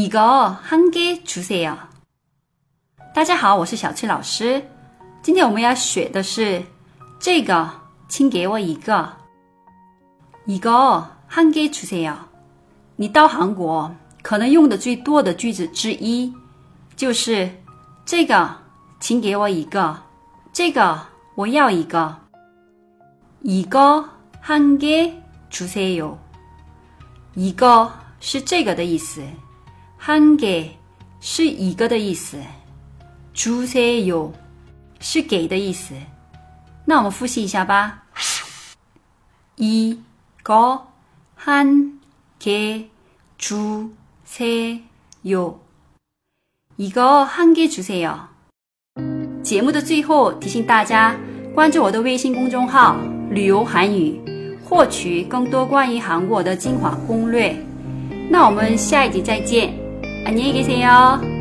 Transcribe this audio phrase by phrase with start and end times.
[0.00, 1.76] 一个韩国出生哟。
[3.12, 4.62] 大家好，我是小七老师。
[5.22, 6.62] 今天我们要学的是
[7.18, 7.68] 这个，
[8.06, 9.12] 请给我一个。
[10.46, 12.16] 一个韩国出生哟。
[12.94, 13.92] 你到韩国
[14.22, 16.32] 可能用的最多的句子之一
[16.94, 17.50] 就是
[18.06, 18.48] 这个，
[19.00, 20.00] 请给我一个。
[20.52, 20.96] 这个
[21.34, 22.16] 我要一个。
[23.42, 24.08] 一个
[24.40, 24.86] 韩国
[25.50, 26.16] 出生哟。
[27.34, 27.90] 一个
[28.20, 29.20] 是这个的意思。
[30.00, 30.70] 한개
[31.20, 32.38] 是一个的意思，
[33.34, 34.30] 주세요
[35.00, 35.92] 是给的意思。
[36.86, 38.04] 那我们复习一下吧。
[39.56, 39.98] 이
[40.44, 40.80] 거
[41.38, 41.98] 한
[42.40, 42.84] 개
[43.38, 43.90] 주
[44.26, 44.80] 세
[45.26, 45.56] 요。
[46.78, 48.20] 이거한개주세 요。
[49.42, 51.14] 节目的最后提醒大家
[51.54, 52.96] 关注我的微信公众号
[53.30, 54.18] “旅游韩语”，
[54.64, 57.54] 获取更多关于韩国的精华攻略。
[58.30, 59.74] 那我们下一集再见。
[60.28, 61.37] 안녕히 계세요.